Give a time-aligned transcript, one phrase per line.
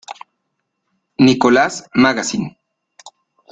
[1.19, 2.57] Nicholas Magazine".